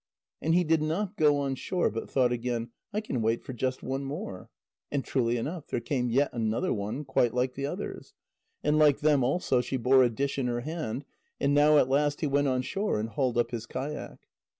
[0.41, 3.83] And he did not go on shore, but thought again: "I can wait for just
[3.83, 4.49] one more."
[4.91, 8.15] And truly enough, there came yet another one, quite like the others.
[8.63, 11.05] And like them also, she bore a dish in her hand.
[11.39, 14.25] And now at last he went on shore and hauled up his kayak.